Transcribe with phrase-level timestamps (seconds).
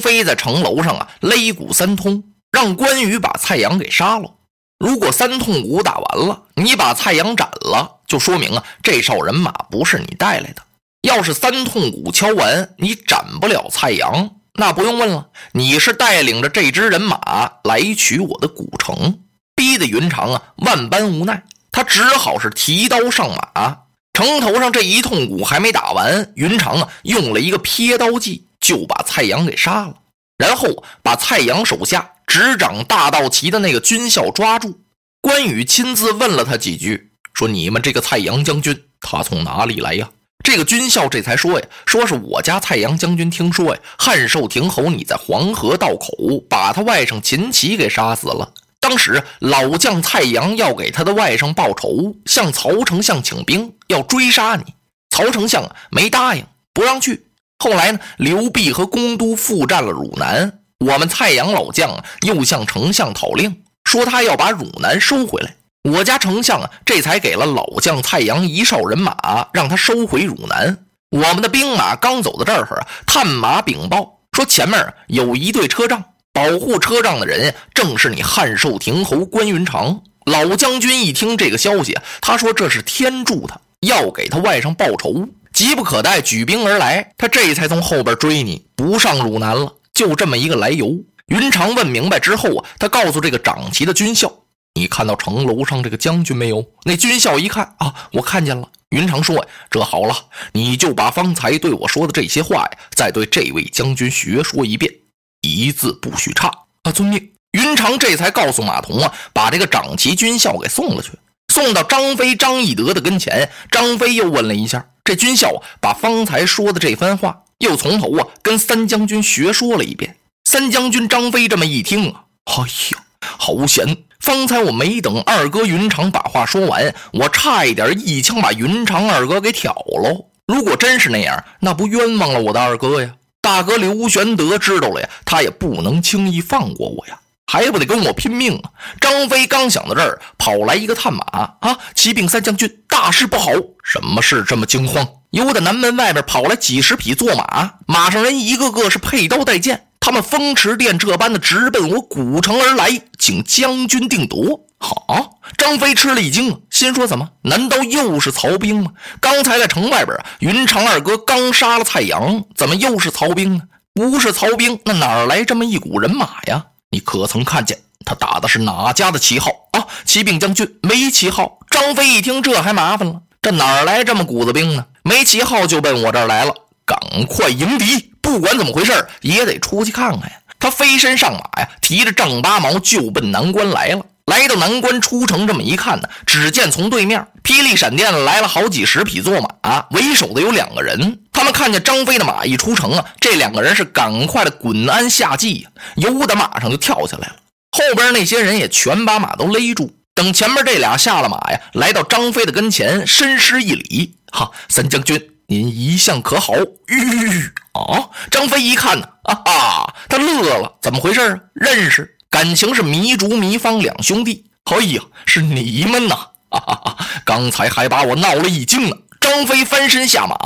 [0.00, 4.32] 飞在城楼上啊擂鼓三通，让关羽把蔡阳给杀了。
[4.78, 10.62] 如果三通鼓打完了，你把蔡阳斩了，就说明啊这哨人马不是你带来的。
[11.02, 19.20] 要是三通鼓敲完，你斩不了蔡阳，那不用问了，你是带领着这支人马来取我的古城，
[19.54, 23.78] 逼得云长啊万般无奈，他只好是提刀上马。
[24.12, 29.94] 城头上这一通鼓还没打完，云长啊用了一个撇刀计，就把蔡阳给杀了，
[30.36, 32.10] 然后把蔡阳手下。
[32.26, 34.80] 执掌大道旗的那个军校抓住，
[35.20, 40.10] 关羽亲自问了他几句，说：“你们这个蔡阳将军，他从哪里来呀？”
[40.42, 48.52] 这个军校这才说呀：“说是我家蔡阳将军听说呀，汉寿亭侯你在黄河道口把他外甥秦琪给杀死了。
[48.80, 54.74] 当时老将蔡阳要给他的外甥报仇，向曹丞相请兵要追杀你，
[55.10, 56.44] 曹丞相没答应，
[56.74, 57.24] 不让去。
[57.58, 65.56] 后来呢，刘辟和公都复战了汝南。”我们蔡阳老将又向丞相讨令，说他要把汝南收回来。
[65.90, 70.84] 我家丞相啊，这才给了老将蔡阳一哨人马，让他收回汝南。
[71.10, 80.02] 我们的兵马刚走到这儿啊，探马禀报说前面有一队车仗，保护车仗的人正是你汉寿亭侯关云长。
[80.26, 87.14] 老将军一听这个消息，他说这是天助他，要给他外甥报仇，急不可待，举兵而来。
[87.16, 89.76] 他这才从后边追你，不上汝南了。
[89.94, 94.30] 就这么一个来由，云长问明白之后啊，他告诉这个掌旗的军校
[94.76, 98.68] ：“你看到城楼上这个将军没有？”那军校一看啊，我看见了。
[98.90, 100.14] 云长说：“这好了，
[100.52, 104.92] 你就把方才对我说的这些话呀，再对这位将军学说一遍，
[105.40, 106.52] 一字不许差。”
[106.84, 107.30] 啊，遵命。
[107.52, 111.12] 云长这才告诉马童啊，把这个掌旗军校给送了去，
[111.56, 113.48] 送到张飞、张翼德的跟前。
[113.70, 117.44] 张飞又问了一下这军校，把方才说的这番话。
[117.60, 120.16] 又从头啊跟三将军学说了一遍。
[120.44, 122.54] 三将军张飞这么一听啊，哎
[122.92, 123.96] 呀，好险！
[124.20, 130.26] 方才我没等二哥云长把话说完，我差一点一枪把云长二哥给挑喽。
[130.46, 133.14] 如果真是那样，那不冤枉了我的二哥呀？
[133.40, 138.70] 大哥刘玄德知道了呀，他也不能轻易放过我呀，还不得跟我拼命啊！
[139.00, 141.24] 张飞刚想到这儿，跑来一个探马
[141.60, 143.50] 啊，启禀三将军，大事不好！
[143.84, 145.06] 什么事这么惊慌？
[145.30, 154.60] 由得南门外边跑来几十匹坐马，马上人一个个是佩刀带剑，他们风驰电掣般的直奔我古城而来，请将军定夺。
[154.78, 157.28] 好，张飞吃了一惊啊，心说：怎么？
[157.42, 158.90] 难道又是曹兵吗？
[159.20, 163.62] 刚才在城外边啊，云长二哥刚杀了蔡阳，怎么又是曹兵呢？
[163.94, 166.66] 不是曹兵，那哪来这么一股人马呀？
[166.96, 169.86] 你可曾看见他打的是哪家的旗号啊？
[170.06, 171.58] 启禀将军，没旗号。
[171.68, 174.86] 张飞一听，这还麻烦了，这哪来这么股子兵呢？
[175.02, 176.54] 没旗号就奔我这儿来了，
[176.86, 176.98] 赶
[177.28, 178.14] 快迎敌！
[178.22, 180.36] 不管怎么回事也得出去看看呀。
[180.58, 184.02] 他飞身上马呀，提着丈八矛就奔南关来了。
[184.26, 191.20] 来到南关出城，这么一看呢，只见从对面霹雳闪电来了好几十匹坐马，为首的有两个人。
[191.32, 197.36] 他们看见张飞的马一出城啊，这两个人是赶快的滚鞍下骑呀，由的马上就跳下来了。
[197.70, 199.94] 后边那些人也全把马都勒住。
[200.14, 204.16] 等前面这俩下了马呀，来到张飞的跟前，深施一礼。
[204.32, 206.54] 哈，三将军，您一向可好？
[206.88, 208.08] 吁啊！
[208.30, 211.38] 张飞一看呢，啊啊，他乐了，怎么回事啊？
[211.54, 214.44] 认识，感情是糜竺、糜芳两兄弟。
[214.64, 216.14] 哎呀，是你们呐！
[216.50, 218.96] 哈哈哈，刚才还把我闹了一惊呢。
[219.18, 220.36] 张飞翻身下马，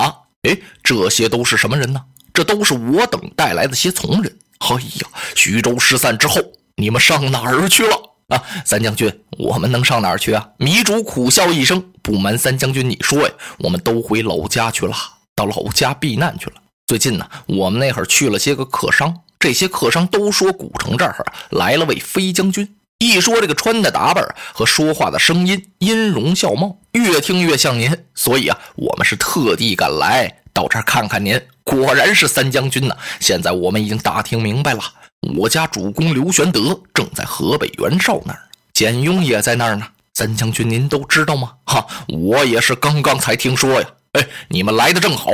[0.49, 2.01] 哎，这些都是什么人呢？
[2.33, 4.39] 这都是我等带来的些从人。
[4.59, 6.41] 哎呀，徐州失散之后，
[6.77, 7.97] 你们上哪儿去了？
[8.29, 10.49] 啊，三将军，我们能上哪儿去啊？
[10.61, 14.95] 糜竺苦笑一声，不瞒三将军，你说呀，我们都回老家去了，
[15.35, 16.53] 到老家避难去了。
[16.87, 22.77] 最近呢，我们那会儿去了些个客商，这些客商都说古城这儿来了位飞将军。
[22.99, 24.23] 一说这个穿的打扮
[24.53, 31.41] 和说话的声音，音容笑貌，越听越像您，所以啊，我们是特地赶来到这儿看看您。
[31.65, 32.95] 果然是三将军呐！
[33.19, 34.83] 现在我们已经打听明白了。
[35.39, 38.43] 我家主公刘玄德正在河北袁绍那儿，
[38.75, 39.87] 简雍也在那儿呢。
[40.13, 41.53] 三将军，您都知道吗？
[41.65, 43.89] 哈，我也是刚刚才听说呀。
[44.13, 45.31] 哎，你们来的正好，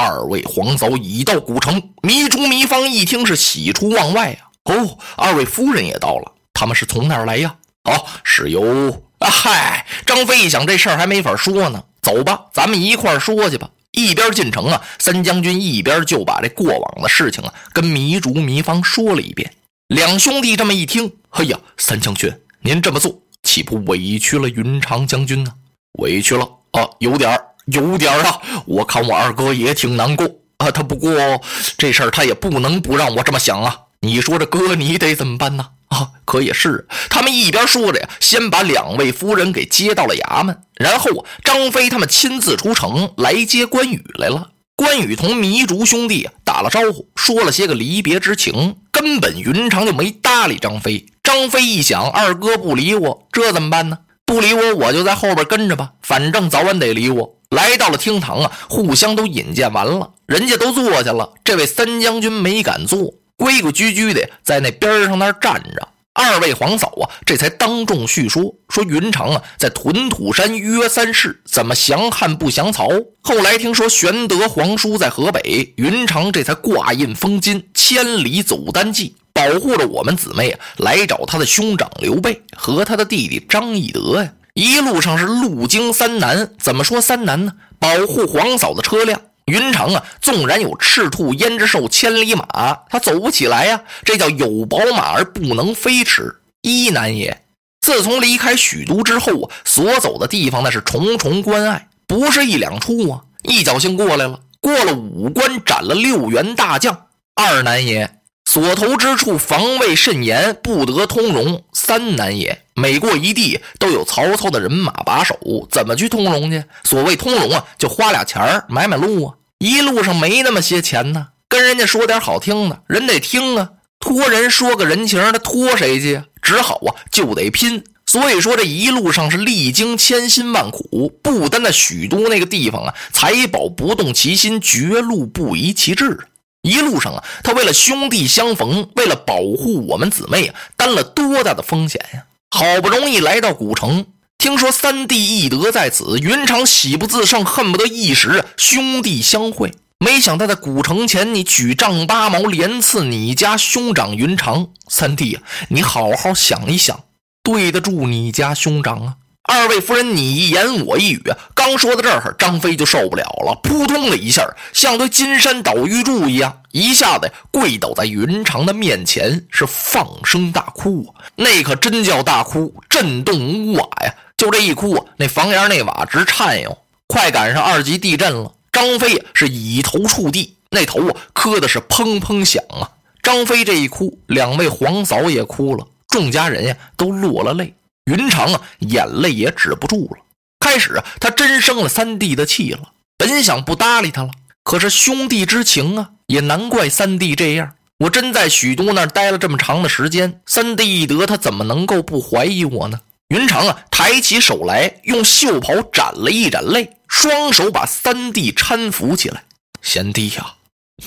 [0.00, 1.80] 二位皇嫂已到古城。
[2.02, 4.38] 糜竺、糜芳一听是喜出望外呀。
[4.64, 7.54] 哦，二位夫人也到了，他们是从哪儿来呀？
[7.84, 8.90] 哦，是由……
[9.18, 13.68] 啊嗨，张飞一想这事儿还没法说呢，走吧，咱们一块儿说去吧。
[13.92, 19.52] 一边进城啊，三将军一边就把这过往的事情啊跟糜竺、糜芳说了一遍。
[19.88, 25.52] 两兄弟这么一听，哎呀，三将军，您这么做岂不委屈了云长将军呢？
[25.98, 28.40] 委屈了啊，有点儿，有点啊。
[28.66, 30.26] 我看我二哥也挺难过。
[30.58, 31.40] 啊，他不过
[31.78, 33.76] 这事儿他也不能不让我这么想啊。
[34.00, 35.68] 你说这哥你得怎么办呢？
[35.88, 36.86] 啊，可也是。
[37.08, 44.50] 他们一边说着呀，先把两位夫人给接到了衙门，然后，张飞他们亲自出城来接关羽来了。
[44.76, 51.06] 关羽同糜竺兄弟打了招呼，说了些个离别之情，根本云长就没搭理张飞。
[51.22, 53.98] 张飞一想，二哥不理我，这怎么办呢？
[54.24, 57.36] 不理我，我就在后边跟着吧，反正早晚得理我。
[57.50, 65.88] 来到了厅堂啊，互相都引荐完了，人家都坐下了，这位三将军没敢坐，规规矩矩的在那边上那站着。
[66.12, 72.88] 二位皇嫂啊，这才当众叙说说云长啊，在屯土山约三世，怎么降汉不降曹？
[73.22, 84.32] 后来听说玄德皇叔在河北，云长这才挂印封金，千里走单骑，保护着我们姊妹啊，来找他的兄长刘备和他的弟弟张翼德呀。
[84.60, 87.54] 一路上是路经三难，怎么说三难呢？
[87.78, 89.18] 保护皇嫂的车辆。
[89.46, 92.44] 云长啊，纵然有赤兔胭脂兽千里马，
[92.90, 93.80] 他走不起来呀。
[94.04, 96.36] 这叫有宝马而不能飞驰。
[96.60, 97.42] 一难也。
[97.80, 103.22] 自从离开许都之后啊，所走的地方那是重重关隘，不是一两处啊。
[103.42, 107.06] 一侥幸过来了，过了五关，斩了六员大将。
[107.34, 108.19] 二难也。
[108.52, 111.62] 所投之处防卫甚严，不得通融。
[111.72, 112.62] 三难也。
[112.74, 115.38] 每过一地都有曹操的人马把守，
[115.70, 116.64] 怎么去通融去？
[116.82, 119.34] 所谓通融啊，就花俩钱儿买买路啊。
[119.58, 123.68] 一路上没那么些钱呢，跟人家说点好听的，人得听啊。
[124.00, 126.20] 托人说个人情，他托谁去？
[126.42, 127.84] 只好啊，就得拼。
[128.04, 136.18] 所以说这一路上是历经千辛万苦，不单在许都那个地方啊，财宝不动其心，绝路不移其志。
[136.62, 142.24] 一路上啊，他为了兄弟相逢，为了保护我们姊妹啊，担了多大的风险呀！
[142.50, 149.72] 好不容易来到古城，听说三弟义德在此，云长喜不自胜，恨不得一时兄弟相会。
[149.98, 154.68] 没想到在古城前，你举丈八矛连刺你家兄长云长。
[154.88, 157.04] 三弟啊，你好好想一想，
[157.42, 159.16] 对得住你家兄长啊！
[159.52, 161.20] 二位夫人，你一言我一语，
[161.56, 171.26] 刚说到这儿，张飞就受不了了，扑通的一下，像对金山倒玉柱一样，一下子跪倒在云长的面前，是放声大哭啊！
[171.34, 174.14] 那可真叫大哭，震动屋瓦呀！
[174.36, 176.78] 就这一哭啊，那房檐那瓦直颤悠。
[177.08, 182.88] 快赶上二级地震了，张飞是以头触地，那头啊磕的是砰砰响啊！
[183.20, 187.74] 张飞这一哭，两位皇嫂也哭了，众家人呀都落了泪。
[188.04, 190.22] 云长啊，眼泪也止不住了。
[190.60, 192.92] 开始啊，他真生了三弟的气了。
[193.16, 194.30] 本想不搭理他了，
[194.62, 197.74] 可是兄弟之情啊，也难怪三弟这样。
[197.98, 203.00] 我真在许都那儿待了这么长的时间，三弟一得，他怎么能够不怀疑我呢？
[203.28, 209.44] 云长啊，抬起手来，用袖袍沾了一沾泪，双手把三弟搀扶起来。
[209.82, 210.54] 贤弟呀，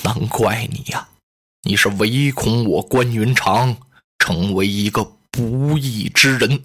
[0.02, 1.08] 难怪你呀，
[1.64, 3.76] 你是唯恐我关云长
[4.18, 6.62] 成为一个不义之人。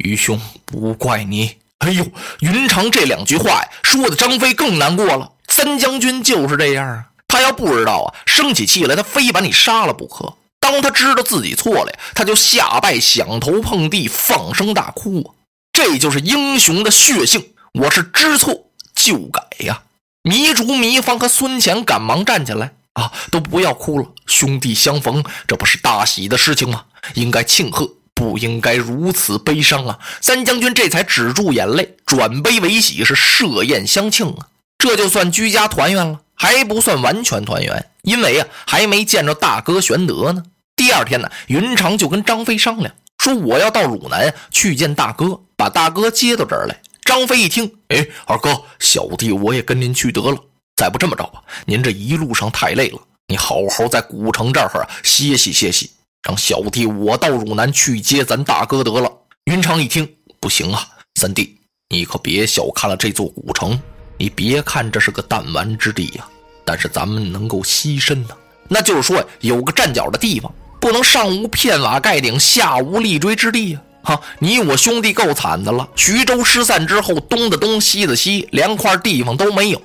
[0.00, 1.56] 愚兄不怪你。
[1.78, 2.06] 哎呦，
[2.40, 5.32] 云长这两句话呀，说的张飞更难过了。
[5.48, 10.34] 三将军就是这样啊，他要不知道啊，生起气来，他非把你杀了不可。
[10.60, 15.28] 当他知道自己错了呀，他就下拜，响头碰地，放声大哭啊。
[15.72, 17.54] 这就是英雄的血性。
[17.72, 19.82] 我是知错就改呀。
[20.24, 24.06] 糜竺、糜芳和孙乾赶忙站起来啊，都不要哭了。
[24.26, 26.84] 兄弟相逢，这不是大喜的事情吗？
[27.14, 27.88] 应该庆贺。
[28.20, 29.98] 不应该如此悲伤啊！
[30.20, 34.48] 三将军这才止住眼泪，转悲为喜，是设宴相庆啊！
[34.76, 40.42] 这就算居家团圆了，还不算完全团圆，因为啊，还没见着大哥玄德呢。
[40.76, 50.36] 第二天呢，云长就跟张飞商量说：“我要到汝南去见大哥，把大哥接到这儿来。”张飞一听，哎，二哥，小弟我也跟您去得了。
[50.76, 52.98] 再不这么着吧，您这一路上太累了，
[53.28, 55.90] 你好好在古城这儿歇息歇息。
[56.22, 59.10] 让小弟我到汝南去接咱大哥得了。
[59.44, 60.06] 云长一听，
[60.38, 61.58] 不行啊，三弟，
[61.88, 63.80] 你可别小看了这座古城。
[64.18, 66.28] 你别看这是个弹丸之地呀，
[66.62, 68.36] 但是咱们能够栖身呢，
[68.68, 73.80] 那就是说有个站脚的地方，不能上无片瓦盖顶，下无立锥之地呀。
[74.02, 75.88] 哈，你我兄弟够惨的了。
[75.96, 79.80] 徐州失散之后，东的东，西的西，连块地方都没有。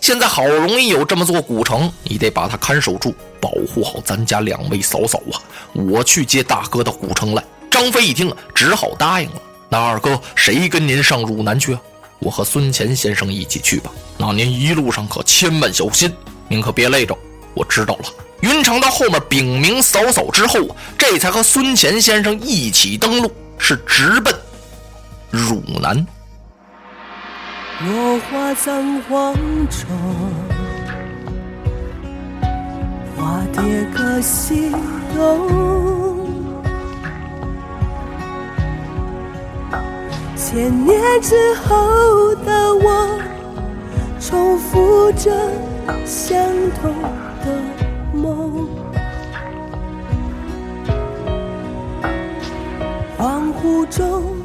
[0.00, 5.42] 现在好容易有这么座古城，你得把它看守住，保护好咱家两位嫂嫂啊！
[5.72, 7.44] 我去接大哥到古城来。
[7.70, 9.42] 张飞一听啊，只好答应了。
[9.68, 11.80] 那二哥，谁跟您上汝南去啊？
[12.20, 13.90] 我和孙乾先生一起去吧。
[14.16, 16.12] 那您一路上可千万小心，
[16.48, 17.16] 您可别累着。
[17.52, 18.04] 我知道了。
[18.42, 20.60] 云长到后面禀明嫂嫂之后，
[20.96, 24.32] 这才和孙乾先生一起登陆，是直奔
[25.30, 26.06] 汝南。
[27.84, 29.34] 落花葬黄
[29.68, 29.86] 冢，
[33.14, 34.72] 花蝶各西
[35.14, 36.26] 东。
[40.34, 43.20] 千年之后的我，
[44.20, 45.30] 重复着
[46.06, 46.42] 相
[46.80, 46.90] 同
[47.44, 47.60] 的
[48.14, 48.66] 梦。
[53.18, 54.35] 恍惚中。